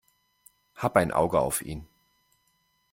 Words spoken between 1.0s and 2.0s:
Auge auf ihn.